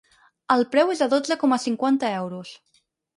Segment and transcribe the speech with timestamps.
[0.53, 2.55] El preu és de dotze coma cinquanta euros.